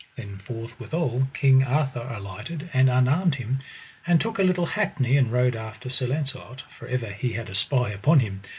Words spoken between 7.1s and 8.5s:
he had a spy upon him.